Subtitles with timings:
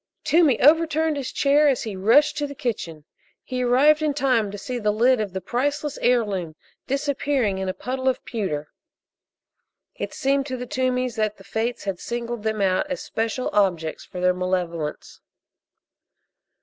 [0.23, 3.05] Toomey overturned his chair as he rushed to the kitchen.
[3.43, 6.55] He arrived in time to see the lid of the priceless heirloom
[6.87, 8.71] disappearing in a puddle of pewter.
[9.93, 14.03] It seemed to the Toomeys that the Fates had singled them out as special objects
[14.03, 15.21] for their malevolence.